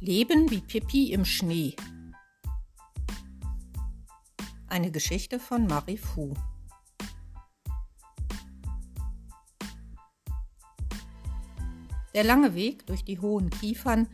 Leben 0.00 0.48
wie 0.48 0.60
Pippi 0.60 1.12
im 1.12 1.24
Schnee. 1.24 1.74
Eine 4.68 4.92
Geschichte 4.92 5.40
von 5.40 5.66
Marie 5.66 5.98
Fu. 5.98 6.34
Der 12.14 12.22
lange 12.22 12.54
Weg 12.54 12.86
durch 12.86 13.04
die 13.04 13.18
hohen 13.18 13.50
Kiefern 13.50 14.06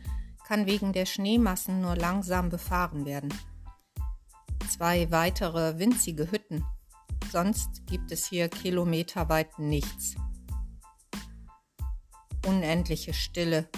kann 0.47 0.65
wegen 0.65 0.91
der 0.91 1.05
Schneemassen 1.05 1.81
nur 1.81 1.95
langsam 1.95 2.49
befahren 2.49 3.05
werden. 3.05 3.31
Zwei 4.67 5.11
weitere 5.11 5.77
winzige 5.77 6.31
Hütten, 6.31 6.65
sonst 7.31 7.85
gibt 7.85 8.11
es 8.11 8.25
hier 8.25 8.49
kilometerweit 8.49 9.59
nichts. 9.59 10.15
Unendliche 12.47 13.13
Stille 13.13 13.69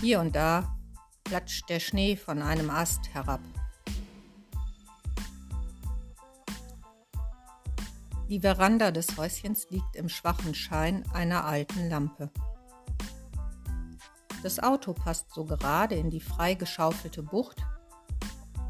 hier 0.00 0.20
und 0.20 0.36
da 0.36 0.76
platscht 1.24 1.68
der 1.68 1.80
Schnee 1.80 2.16
von 2.16 2.42
einem 2.42 2.70
Ast 2.70 3.12
herab. 3.14 3.40
Die 8.28 8.40
Veranda 8.40 8.90
des 8.90 9.16
Häuschens 9.16 9.68
liegt 9.70 9.94
im 9.94 10.08
schwachen 10.08 10.54
Schein 10.54 11.04
einer 11.12 11.44
alten 11.44 11.88
Lampe. 11.88 12.30
Das 14.42 14.58
Auto 14.58 14.92
passt 14.92 15.32
so 15.32 15.44
gerade 15.44 15.94
in 15.94 16.10
die 16.10 16.20
freigeschaufelte 16.20 17.22
Bucht. 17.22 17.64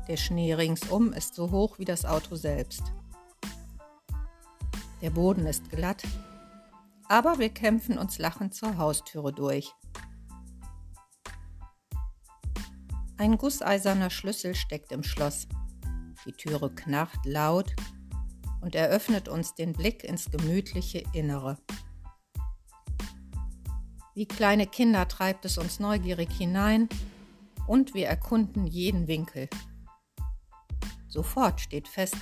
Der 0.08 0.16
Schnee 0.16 0.54
ringsum 0.54 1.12
ist 1.12 1.34
so 1.34 1.50
hoch 1.50 1.78
wie 1.78 1.84
das 1.84 2.04
Auto 2.04 2.36
selbst. 2.36 2.82
Der 5.00 5.10
Boden 5.10 5.46
ist 5.46 5.70
glatt, 5.70 6.02
aber 7.08 7.38
wir 7.38 7.48
kämpfen 7.48 7.98
uns 7.98 8.18
lachend 8.18 8.54
zur 8.54 8.78
Haustüre 8.78 9.32
durch. 9.32 9.74
Ein 13.18 13.38
gusseiserner 13.38 14.10
Schlüssel 14.10 14.54
steckt 14.54 14.92
im 14.92 15.02
Schloss. 15.02 15.48
Die 16.26 16.32
Türe 16.32 16.74
knarrt 16.74 17.24
laut 17.24 17.74
und 18.60 18.74
eröffnet 18.74 19.28
uns 19.28 19.54
den 19.54 19.72
Blick 19.72 20.04
ins 20.04 20.30
gemütliche 20.30 21.02
Innere. 21.14 21.56
Wie 24.14 24.26
kleine 24.26 24.66
Kinder 24.66 25.08
treibt 25.08 25.46
es 25.46 25.56
uns 25.56 25.80
neugierig 25.80 26.30
hinein 26.30 26.90
und 27.66 27.94
wir 27.94 28.06
erkunden 28.06 28.66
jeden 28.66 29.08
Winkel. 29.08 29.48
Sofort 31.08 31.62
steht 31.62 31.88
fest, 31.88 32.16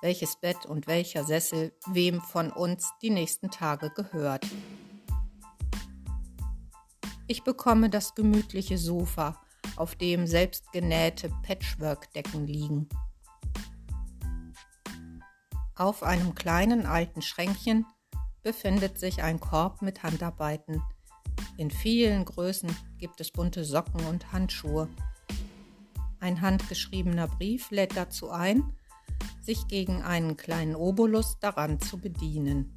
welches 0.00 0.36
Bett 0.40 0.64
und 0.64 0.86
welcher 0.86 1.24
Sessel 1.24 1.72
wem 1.88 2.22
von 2.22 2.50
uns 2.50 2.90
die 3.02 3.10
nächsten 3.10 3.50
Tage 3.50 3.90
gehört. 3.90 4.46
Ich 7.26 7.42
bekomme 7.42 7.90
das 7.90 8.14
gemütliche 8.14 8.78
Sofa 8.78 9.43
auf 9.76 9.94
dem 9.96 10.26
selbstgenähte 10.26 11.30
Patchwork-Decken 11.42 12.46
liegen. 12.46 12.88
Auf 15.76 16.02
einem 16.02 16.34
kleinen 16.34 16.86
alten 16.86 17.20
Schränkchen 17.20 17.84
befindet 18.42 18.98
sich 18.98 19.22
ein 19.22 19.40
Korb 19.40 19.82
mit 19.82 20.02
Handarbeiten. 20.02 20.82
In 21.56 21.70
vielen 21.70 22.24
Größen 22.24 22.74
gibt 22.98 23.20
es 23.20 23.32
bunte 23.32 23.64
Socken 23.64 24.04
und 24.06 24.32
Handschuhe. 24.32 24.88
Ein 26.20 26.40
handgeschriebener 26.40 27.28
Brief 27.28 27.70
lädt 27.70 27.96
dazu 27.96 28.30
ein, 28.30 28.72
sich 29.40 29.66
gegen 29.68 30.02
einen 30.02 30.36
kleinen 30.36 30.74
Obolus 30.74 31.38
daran 31.40 31.80
zu 31.80 31.98
bedienen. 31.98 32.73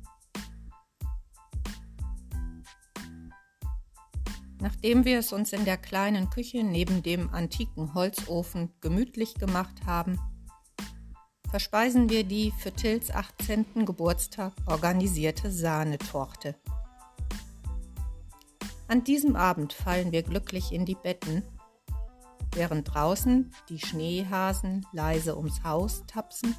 Nachdem 4.67 5.05
wir 5.05 5.19
es 5.19 5.31
uns 5.31 5.53
in 5.53 5.63
der 5.63 5.77
kleinen 5.77 6.29
Küche 6.29 6.61
neben 6.61 7.01
dem 7.01 7.33
antiken 7.33 7.93
Holzofen 7.93 8.69
gemütlich 8.81 9.35
gemacht 9.35 9.85
haben, 9.85 10.19
verspeisen 11.49 12.09
wir 12.09 12.25
die 12.25 12.51
für 12.51 12.73
Tills 12.73 13.09
18. 13.09 13.85
Geburtstag 13.85 14.51
organisierte 14.65 15.53
Sahnetorte. 15.53 16.55
An 18.89 19.05
diesem 19.05 19.37
Abend 19.37 19.71
fallen 19.71 20.11
wir 20.11 20.23
glücklich 20.23 20.73
in 20.73 20.85
die 20.85 20.95
Betten, 20.95 21.43
während 22.53 22.93
draußen 22.93 23.53
die 23.69 23.79
Schneehasen 23.79 24.85
leise 24.91 25.37
ums 25.37 25.63
Haus 25.63 26.03
tapsen 26.07 26.53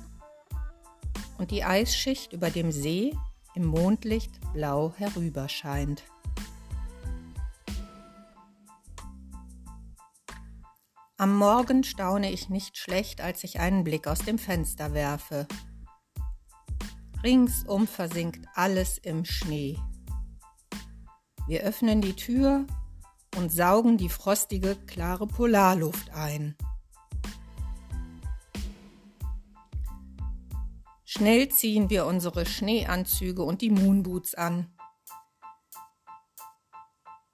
und 1.37 1.51
die 1.51 1.63
Eisschicht 1.63 2.33
über 2.33 2.49
dem 2.49 2.73
See 2.73 3.15
im 3.55 3.67
Mondlicht 3.67 4.41
blau 4.55 4.95
herüberscheint. 4.97 6.05
Am 11.21 11.37
Morgen 11.37 11.83
staune 11.83 12.31
ich 12.31 12.49
nicht 12.49 12.79
schlecht, 12.79 13.21
als 13.21 13.43
ich 13.43 13.59
einen 13.59 13.83
Blick 13.83 14.07
aus 14.07 14.21
dem 14.21 14.39
Fenster 14.39 14.95
werfe. 14.95 15.49
Ringsum 17.25 17.89
versinkt 17.89 18.47
alles 18.55 18.99
im 18.99 19.25
Schnee. 19.25 19.77
Wir 21.49 21.63
öffnen 21.63 22.01
die 22.01 22.15
Tür 22.15 22.67
und 23.37 23.51
saugen 23.51 23.99
die 23.99 24.09
frostige, 24.09 24.77
klare 24.87 25.27
Polarluft 25.27 26.09
ein. 26.15 26.55
Schnell 31.05 31.49
ziehen 31.49 31.91
wir 31.91 32.07
unsere 32.07 32.47
Schneeanzüge 32.47 33.43
und 33.43 33.61
die 33.61 33.71
Moonboots 33.71 34.37
an. 34.37 34.73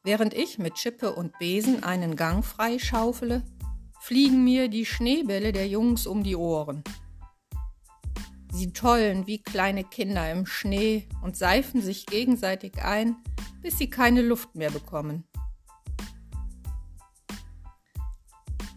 Während 0.03 0.33
ich 0.33 0.59
mit 0.59 0.79
Schippe 0.79 1.15
und 1.15 1.39
Besen 1.39 1.85
einen 1.85 2.17
Gang 2.17 2.43
freischaufele, 2.43 3.43
fliegen 4.05 4.45
mir 4.45 4.69
die 4.69 4.85
Schneebälle 4.85 5.51
der 5.51 5.67
Jungs 5.67 6.07
um 6.07 6.23
die 6.23 6.37
Ohren. 6.37 6.85
Sie 8.53 8.71
tollen 8.71 9.27
wie 9.27 9.43
kleine 9.43 9.83
Kinder 9.83 10.31
im 10.31 10.45
Schnee 10.45 11.09
und 11.23 11.39
seifen 11.39 11.81
sich 11.81 12.05
gegenseitig 12.05 12.83
ein, 12.83 13.17
bis 13.63 13.79
sie 13.79 13.89
keine 13.89 14.21
Luft 14.21 14.57
mehr 14.57 14.71
bekommen. 14.71 15.25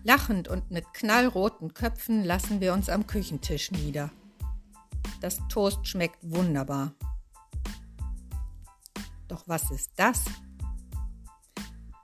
Lachend 0.06 0.48
und 0.48 0.72
mit 0.72 0.86
knallroten 0.94 1.74
Köpfen 1.74 2.24
lassen 2.24 2.62
wir 2.62 2.72
uns 2.72 2.88
am 2.88 3.06
Küchentisch 3.06 3.72
nieder. 3.72 4.10
Das 5.20 5.46
Toast 5.50 5.86
schmeckt 5.86 6.20
wunderbar. 6.22 6.94
Doch 9.28 9.44
was 9.46 9.72
ist 9.72 9.92
das? 9.98 10.24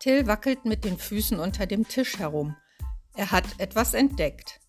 Till 0.02 0.28
wackelt 0.28 0.66
mit 0.66 0.84
den 0.84 0.98
Füßen 0.98 1.40
unter 1.40 1.66
dem 1.66 1.88
Tisch 1.88 2.20
herum. 2.20 2.58
Er 3.16 3.32
hat 3.32 3.60
etwas 3.60 3.94
entdeckt. 3.94 4.60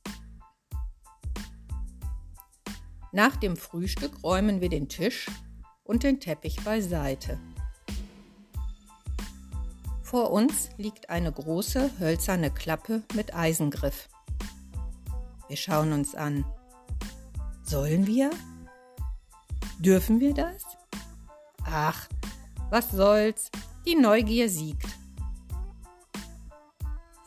Nach 3.13 3.37
dem 3.37 3.57
Frühstück 3.57 4.23
räumen 4.23 4.61
wir 4.61 4.69
den 4.69 4.89
Tisch 4.89 5.31
und 5.85 6.03
den 6.03 6.21
Teppich 6.21 6.63
beiseite. 6.63 7.39
Vor 10.03 10.31
uns 10.31 10.69
liegt 10.77 11.11
eine 11.11 11.33
große 11.33 11.99
hölzerne 11.99 12.51
Klappe 12.51 13.03
mit 13.15 13.35
Eisengriff. 13.35 14.09
Wir 15.49 15.57
schauen 15.57 15.93
uns 15.93 16.15
an. 16.15 16.45
Sollen 17.63 18.07
wir? 18.07 18.31
Dürfen 19.79 20.21
wir 20.21 20.35
das? 20.35 20.65
Ach, 21.65 22.09
was 22.71 22.91
soll's, 22.91 23.51
die 23.87 23.95
Neugier 23.95 24.49
siegt. 24.49 24.87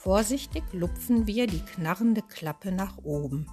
Vorsichtig 0.07 0.63
lupfen 0.71 1.27
wir 1.27 1.47
die 1.47 1.59
knarrende 1.59 2.21
Klappe 2.21 2.71
nach 2.71 2.97
oben. 2.99 3.45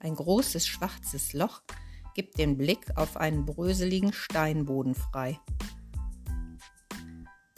Ein 0.00 0.16
großes 0.16 0.66
schwarzes 0.66 1.32
Loch 1.32 1.62
gibt 2.16 2.38
den 2.38 2.58
Blick 2.58 2.90
auf 2.96 3.16
einen 3.16 3.46
bröseligen 3.46 4.12
Steinboden 4.12 4.96
frei. 4.96 5.38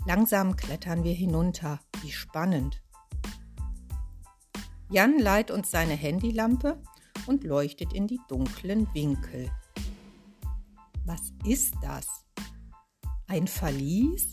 Langsam 0.04 0.56
klettern 0.56 1.04
wir 1.04 1.14
hinunter. 1.14 1.80
Wie 2.02 2.12
spannend. 2.12 2.82
Jan 4.90 5.18
leiht 5.18 5.50
uns 5.50 5.70
seine 5.70 5.94
Handylampe 5.94 6.82
und 7.24 7.44
leuchtet 7.44 7.94
in 7.94 8.06
die 8.06 8.20
dunklen 8.28 8.92
Winkel. 8.92 9.50
Was 11.06 11.32
ist 11.46 11.72
das? 11.80 12.26
Ein 13.26 13.46
Verlies? 13.48 14.32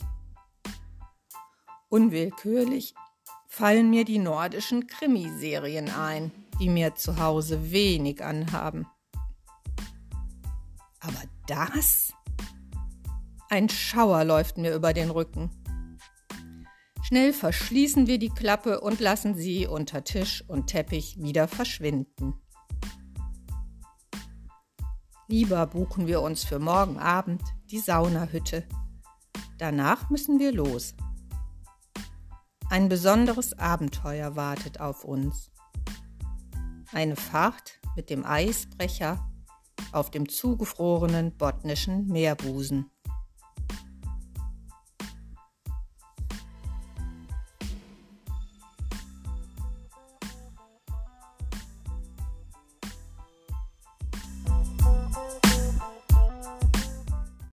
Unwillkürlich 1.90 2.94
fallen 3.48 3.90
mir 3.90 4.06
die 4.06 4.20
nordischen 4.20 4.88
Krimiserien 4.88 5.90
ein, 5.90 6.32
die 6.60 6.70
mir 6.70 6.96
zu 6.96 7.20
Hause 7.20 7.72
wenig 7.72 8.24
anhaben. 8.24 8.88
Aber 11.00 11.22
das? 11.48 12.14
Ein 13.50 13.70
Schauer 13.70 14.24
läuft 14.24 14.58
mir 14.58 14.74
über 14.74 14.94
den 14.94 15.12
Rücken. 15.12 15.50
Schnell 17.04 17.34
verschließen 17.34 18.08
wir 18.08 18.18
die 18.18 18.30
Klappe 18.30 18.82
und 18.82 19.00
lassen 19.00 19.36
sie 19.36 19.68
unter 19.68 20.04
Tisch 20.04 20.44
und 20.48 20.68
Teppich 20.68 21.22
wieder 21.22 21.48
verschwinden. 21.48 22.34
Lieber 25.28 25.68
buchen 25.68 26.08
wir 26.08 26.22
uns 26.22 26.44
für 26.44 26.60
morgen 26.60 26.98
Abend 26.98 27.42
die 27.70 27.80
Saunahütte. 27.80 28.64
Danach 29.60 30.10
müssen 30.10 30.40
wir 30.40 30.52
los. 30.52 30.96
Ein 32.76 32.90
besonderes 32.90 33.58
Abenteuer 33.58 34.36
wartet 34.36 34.82
auf 34.82 35.06
uns. 35.06 35.50
Eine 36.92 37.16
Fahrt 37.16 37.80
mit 37.96 38.10
dem 38.10 38.26
Eisbrecher 38.26 39.32
auf 39.94 40.12
dem 40.12 40.28
zugefrorenen 40.28 41.38
botnischen 41.38 42.08
Meerbusen. 42.08 42.92